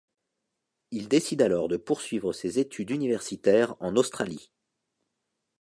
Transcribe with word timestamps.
Il 0.89 1.07
décide 1.09 1.43
alors 1.43 1.67
de 1.67 1.77
poursuivre 1.77 2.33
ses 2.33 2.57
études 2.57 2.89
universitaires 2.89 3.75
en 3.79 3.95
Australie. 3.97 4.51